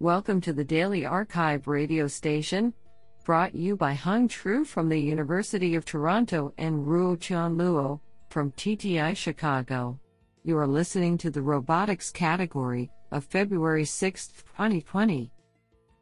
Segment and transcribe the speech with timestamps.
[0.00, 2.72] Welcome to the Daily arXiv radio station,
[3.24, 7.98] brought you by Hung Tru from the University of Toronto and Ruo Chan Luo
[8.30, 9.98] from TTI Chicago.
[10.44, 15.32] You are listening to the robotics category of February 6, 2020.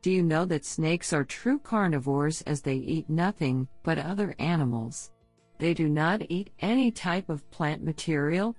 [0.03, 5.11] Do you know that snakes are true carnivores as they eat nothing but other animals?
[5.57, 8.57] They do not eat any type of plant material.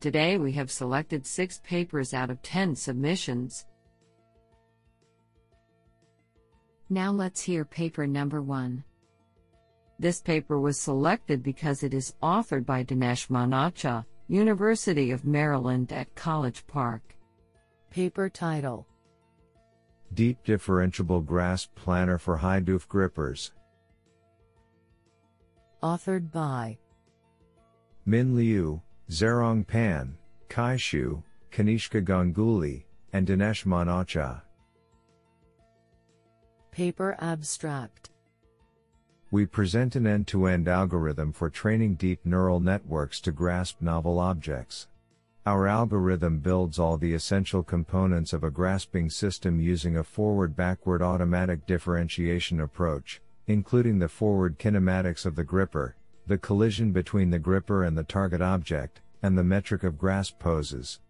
[0.00, 3.64] Today we have selected six papers out of 10 submissions.
[6.90, 8.82] Now let's hear paper number one.
[9.98, 16.14] This paper was selected because it is authored by Dinesh Manocha, University of Maryland at
[16.14, 17.02] College Park.
[17.90, 18.86] Paper title
[20.14, 23.52] Deep Differentiable Grasp Planner for High-DOF Grippers.
[25.82, 26.78] Authored by
[28.06, 28.80] Min Liu,
[29.10, 30.16] Zherong Pan,
[30.48, 34.42] Kai Xu, Kanishka Ganguly, and Dinesh Manocha.
[36.78, 38.10] Paper Abstract
[39.32, 44.20] We present an end to end algorithm for training deep neural networks to grasp novel
[44.20, 44.86] objects.
[45.44, 51.02] Our algorithm builds all the essential components of a grasping system using a forward backward
[51.02, 55.96] automatic differentiation approach, including the forward kinematics of the gripper,
[56.28, 61.00] the collision between the gripper and the target object, and the metric of grasp poses.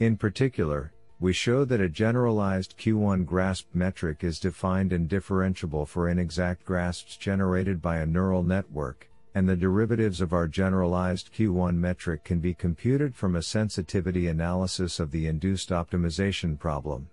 [0.00, 6.08] In particular, we show that a generalized Q1 grasp metric is defined and differentiable for
[6.08, 12.24] inexact grasps generated by a neural network, and the derivatives of our generalized Q1 metric
[12.24, 17.08] can be computed from a sensitivity analysis of the induced optimization problem.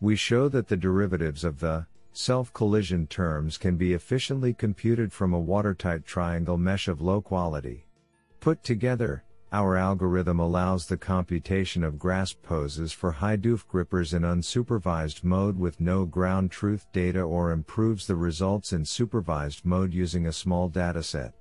[0.00, 5.32] We show that the derivatives of the self collision terms can be efficiently computed from
[5.32, 7.86] a watertight triangle mesh of low quality.
[8.40, 9.22] Put together,
[9.54, 15.80] our algorithm allows the computation of grasp poses for High-DOF grippers in unsupervised mode with
[15.80, 21.34] no ground truth data or improves the results in supervised mode using a small dataset.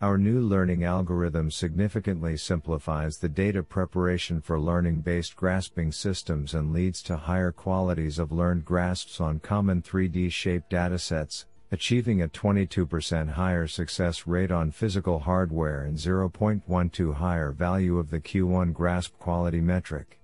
[0.00, 6.72] Our new learning algorithm significantly simplifies the data preparation for learning based grasping systems and
[6.72, 13.30] leads to higher qualities of learned grasps on common 3D shaped datasets, achieving a 22%
[13.30, 19.60] higher success rate on physical hardware and 0.12 higher value of the Q1 grasp quality
[19.60, 20.18] metric.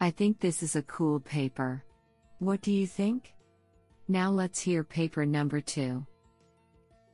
[0.00, 1.82] I think this is a cool paper.
[2.38, 3.34] What do you think?
[4.06, 6.06] Now let's hear paper number two.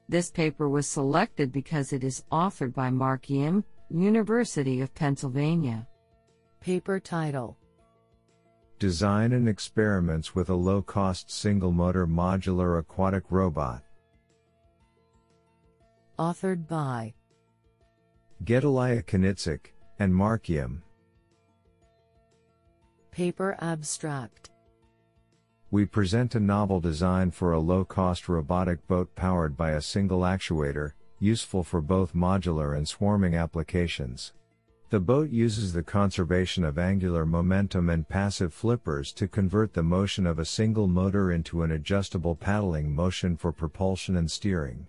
[0.06, 5.89] This paper was selected because it is authored by Mark Yim, University of Pennsylvania.
[6.61, 7.56] Paper title
[8.81, 13.83] Design and experiments with a low cost single motor modular aquatic robot.
[16.19, 17.15] Authored by
[18.45, 20.83] Gedaliah Knizhnik and Mark Yim.
[23.13, 24.51] Paper Abstract
[25.71, 30.21] We present a novel design for a low cost robotic boat powered by a single
[30.23, 34.33] actuator, useful for both modular and swarming applications.
[34.94, 40.25] The boat uses the conservation of angular momentum and passive flippers to convert the motion
[40.25, 44.87] of a single motor into an adjustable paddling motion for propulsion and steering.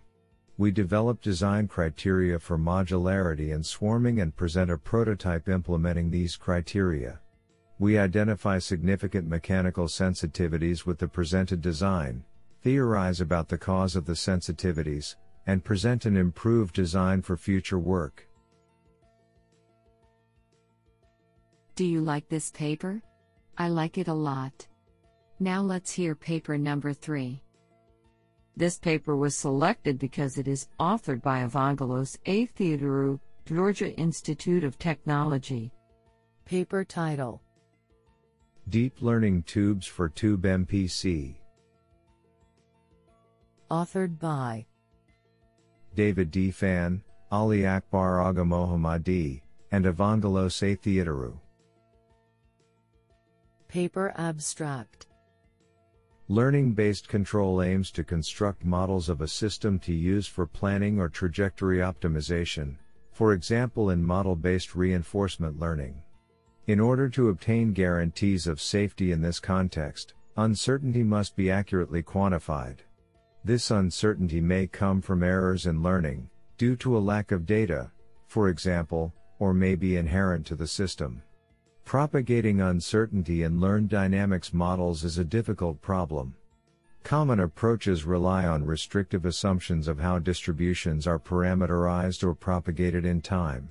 [0.59, 7.19] We develop design criteria for modularity and swarming and present a prototype implementing these criteria.
[7.79, 12.25] We identify significant mechanical sensitivities with the presented design,
[12.61, 15.15] theorize about the cause of the sensitivities,
[15.47, 18.27] and present an improved design for future work.
[21.75, 23.01] Do you like this paper?
[23.57, 24.65] I like it a lot.
[25.41, 27.41] Now let's hear paper number three.
[28.55, 32.47] This paper was selected because it is authored by Evangelos A.
[32.47, 35.73] Theodorou, Georgia Institute of Technology.
[36.45, 37.41] Paper title
[38.69, 41.35] Deep Learning Tubes for Tube MPC.
[43.69, 44.65] Authored by
[45.93, 46.51] David D.
[46.51, 47.03] Fan,
[47.33, 49.41] Ali Akbar Agha-mohammadi,
[49.73, 50.77] and Evangelos A.
[50.77, 51.37] Theodorou.
[53.75, 55.07] Paper Abstract
[56.29, 61.09] Learning based control aims to construct models of a system to use for planning or
[61.09, 62.77] trajectory optimization,
[63.11, 66.01] for example, in model based reinforcement learning.
[66.67, 72.77] In order to obtain guarantees of safety in this context, uncertainty must be accurately quantified.
[73.43, 77.91] This uncertainty may come from errors in learning, due to a lack of data,
[78.27, 81.21] for example, or may be inherent to the system.
[81.85, 86.33] Propagating uncertainty in learned dynamics models is a difficult problem.
[87.03, 93.69] Common approaches rely on restrictive assumptions of how distributions are parameterized or propagated in time.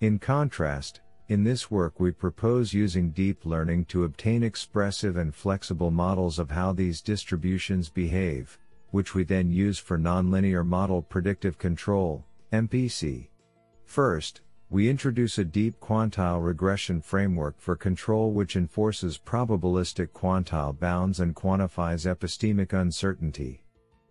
[0.00, 5.90] In contrast, In this work, we propose using deep learning to obtain expressive and flexible
[5.90, 8.58] models of how these distributions behave,
[8.90, 13.28] which we then use for nonlinear model predictive control, MPC.
[13.84, 14.40] First,
[14.72, 21.36] we introduce a deep quantile regression framework for control which enforces probabilistic quantile bounds and
[21.36, 23.62] quantifies epistemic uncertainty.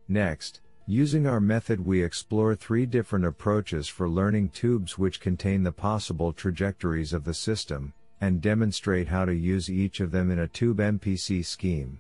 [0.08, 5.72] Next, using our method we explore three different approaches for learning tubes which contain the
[5.72, 7.92] possible trajectories of the system,
[8.22, 12.00] and demonstrate how to use each of them in a tube MPC scheme.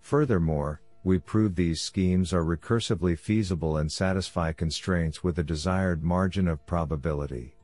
[0.00, 6.48] Furthermore, we prove these schemes are recursively feasible and satisfy constraints with a desired margin
[6.48, 7.54] of probability.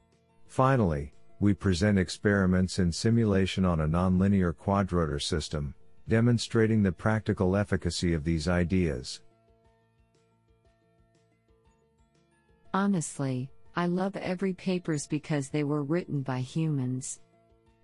[0.49, 5.75] Finally, we present experiments in simulation on a nonlinear quadrotor system,
[6.09, 9.21] demonstrating the practical efficacy of these ideas.
[12.75, 17.21] Honestly, I love every papers because they were written by humans.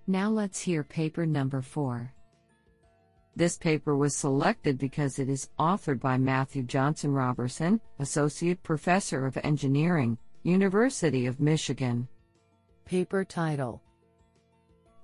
[0.06, 2.12] Now let's hear paper number 4.
[3.36, 10.18] This paper was selected because it is authored by Matthew Johnson-Roberson, Associate Professor of Engineering,
[10.42, 12.08] University of Michigan.
[12.84, 13.82] Paper title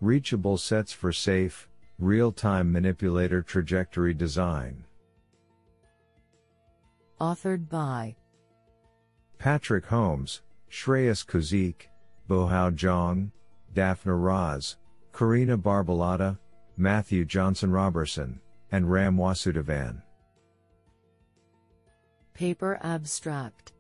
[0.02, 1.66] Reachable Sets for Safe,
[1.98, 4.84] Real Time Manipulator Trajectory Design.
[7.20, 8.16] Authored by
[9.38, 11.86] Patrick Holmes, Shreyas Kousik,
[12.28, 13.30] Bohao Zhang,
[13.74, 14.76] Daphna Raz,
[15.12, 16.38] Corina Barbalata,
[16.76, 18.40] Matthew Johnson-Roberson,
[18.72, 20.02] and Ram Vasudevan.
[22.34, 23.72] Paper Abstract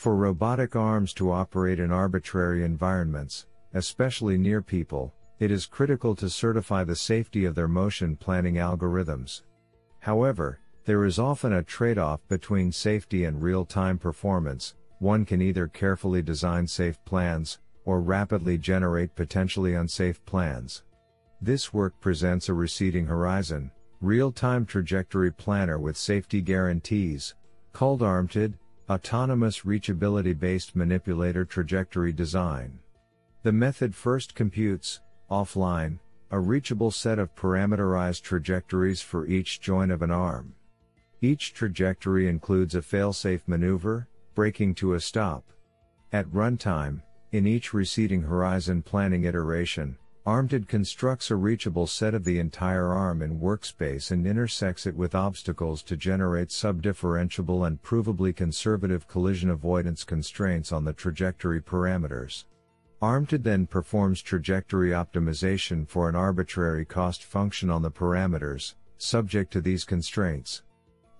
[0.00, 3.44] For robotic arms to operate in arbitrary environments,
[3.74, 9.42] especially near people, it is critical to certify the safety of their motion planning algorithms.
[9.98, 14.74] However, there is often a trade off between safety and real time performance.
[15.00, 20.82] One can either carefully design safe plans, or rapidly generate potentially unsafe plans.
[21.42, 23.70] This work presents a receding horizon,
[24.00, 27.34] real time trajectory planner with safety guarantees,
[27.74, 28.54] called ARMTD,
[28.90, 32.80] Autonomous Reachability Based Manipulator Trajectory Design.
[33.44, 35.00] The method first computes,
[35.30, 36.00] offline,
[36.32, 40.56] a reachable set of parameterized trajectories for each joint of an arm.
[41.20, 45.44] Each trajectory includes a failsafe maneuver, braking to a stop.
[46.12, 47.00] At runtime,
[47.30, 49.98] in each receding horizon planning iteration,
[50.30, 55.12] ARMTD constructs a reachable set of the entire arm in workspace and intersects it with
[55.12, 62.44] obstacles to generate subdifferentiable and provably conservative collision avoidance constraints on the trajectory parameters.
[63.02, 69.60] ARMTD then performs trajectory optimization for an arbitrary cost function on the parameters, subject to
[69.60, 70.62] these constraints.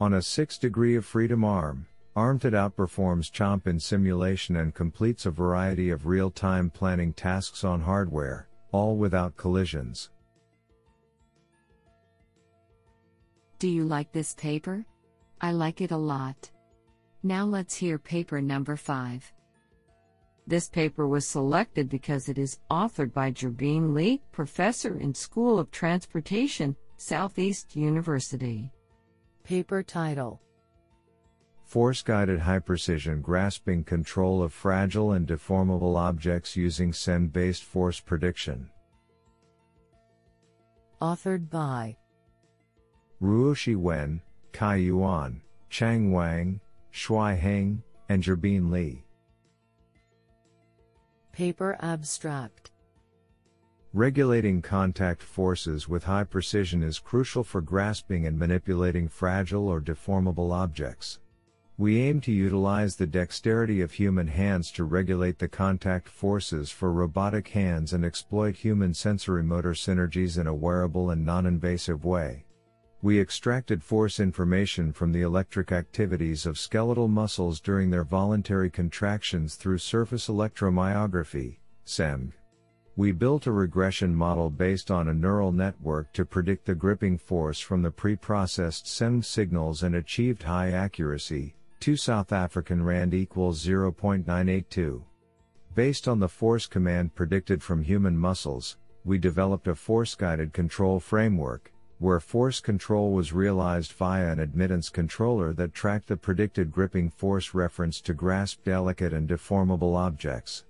[0.01, 1.85] On a 6 degree of freedom arm,
[2.15, 7.81] ARMTD outperforms CHOMP in simulation and completes a variety of real time planning tasks on
[7.81, 10.11] hardware all without collisions.
[13.59, 14.85] Do you like this paper?
[15.41, 16.51] I like it a lot.
[17.23, 19.33] Now let's hear paper number 5.
[20.47, 25.71] This paper was selected because it is authored by Zhibin Lee, professor in School of
[25.71, 28.73] Transportation, Southeast University.
[29.45, 30.41] Paper title
[31.71, 38.01] Force guided high precision grasping control of fragile and deformable objects using SEM based force
[38.01, 38.69] prediction.
[41.01, 41.97] Authored by
[43.23, 46.61] Ruoshi Wen, Kai Yuan, Qiang Wang,
[46.93, 49.05] Shuai Heng, and Zhibin Li.
[51.31, 52.73] Paper Abstract
[53.93, 60.53] Regulating contact forces with high precision is crucial for grasping and manipulating fragile or deformable
[60.53, 61.21] objects.
[61.81, 66.93] We aim to utilize the dexterity of human hands to regulate the contact forces for
[66.93, 72.45] robotic hands and exploit human sensory motor synergies in a wearable and non invasive way.
[73.01, 79.55] We extracted force information from the electric activities of skeletal muscles during their voluntary contractions
[79.55, 82.35] through surface electromyography, SEM.
[82.97, 87.59] We built a regression model based on a neural network to predict the gripping force
[87.59, 95.03] from the pre-processed SEM signals and achieved high accuracy, 2 South African Rand equals 0.982.
[95.75, 101.01] Based on the force command predicted from human muscles, we developed a force guided control
[101.01, 107.09] framework, where force control was realized via an admittance controller that tracked the predicted gripping
[107.09, 110.67] force reference to grasp delicate and deformable objects.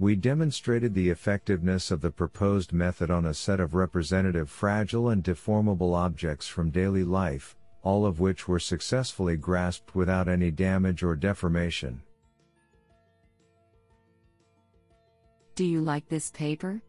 [0.00, 5.22] We demonstrated the effectiveness of the proposed method on a set of representative fragile and
[5.22, 7.56] deformable objects from daily life,
[7.88, 12.02] all of which were successfully grasped without any damage or deformation.
[15.54, 16.82] Do you like this paper?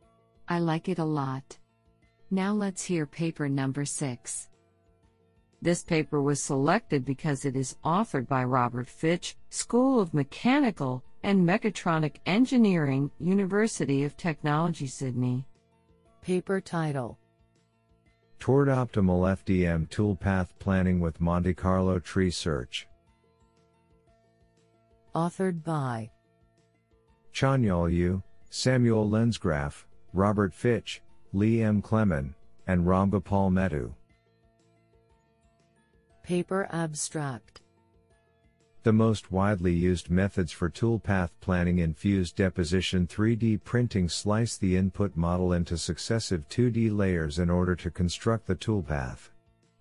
[0.49, 1.57] I like it a lot.
[2.29, 4.49] Now let's hear paper number 6.
[5.61, 11.47] This paper was selected because it is authored by Robert Fitch, School of Mechanical and
[11.47, 15.47] Mechatronic Engineering, University of Technology, Sydney.
[16.21, 17.17] Paper title
[18.39, 22.87] Toward Optimal FDM Toolpath Planning with Monte Carlo Tree Search.
[25.13, 26.09] Authored by
[27.33, 31.01] Chanyeol Yoo, Samuel Lensgraf, Robert Fitch,
[31.33, 31.81] Lee M.
[31.81, 32.33] Clemon,
[32.65, 33.93] and Ramgopal Mettu.
[36.23, 37.61] Paper Abstract
[38.83, 44.77] The most widely used methods for toolpath planning in fused deposition 3D printing slice the
[44.77, 49.29] input model into successive 2D layers in order to construct the toolpath.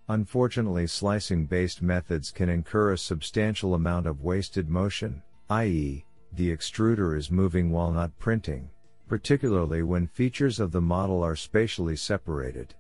[0.09, 7.17] Unfortunately, slicing based methods can incur a substantial amount of wasted motion, i.e., the extruder
[7.17, 8.71] is moving while not printing
[9.09, 12.75] particularly when features of the model are spatially separated.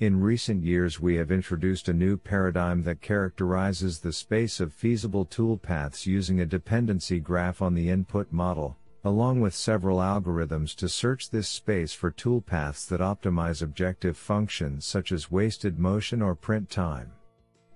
[0.00, 5.24] In recent years, we have introduced a new paradigm that characterizes the space of feasible
[5.24, 11.30] toolpaths using a dependency graph on the input model, along with several algorithms to search
[11.30, 17.12] this space for toolpaths that optimize objective functions such as wasted motion or print time.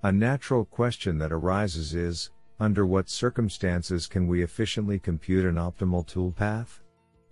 [0.03, 6.05] A natural question that arises is under what circumstances can we efficiently compute an optimal
[6.05, 6.81] toolpath?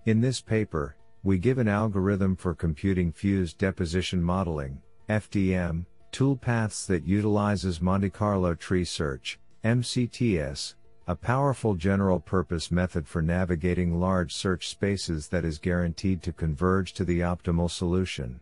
[0.05, 0.95] In this paper,
[1.27, 8.55] we give an algorithm for computing fused deposition modeling, FDM, toolpaths that utilizes Monte Carlo
[8.55, 10.75] tree search, MCTS,
[11.09, 16.93] a powerful general purpose method for navigating large search spaces that is guaranteed to converge
[16.93, 18.39] to the optimal solution.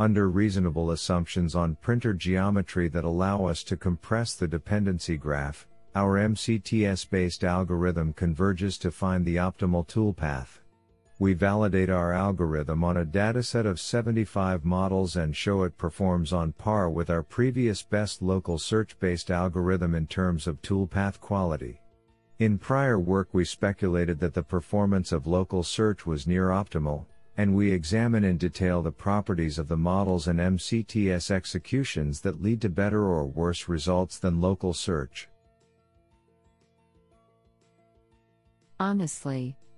[0.00, 6.18] Under reasonable assumptions on printer geometry that allow us to compress the dependency graph, our
[6.18, 10.58] MCTS based algorithm converges to find the optimal toolpath
[11.18, 16.52] we validate our algorithm on a dataset of 75 models and show it performs on
[16.52, 21.80] par with our previous best local search based algorithm in terms of toolpath quality.
[22.38, 27.06] In prior work, we speculated that the performance of local search was near optimal,
[27.38, 32.60] and we examine in detail the properties of the models and MCTS executions that lead
[32.60, 35.28] to better or worse results than local search.
[38.78, 39.56] Honestly,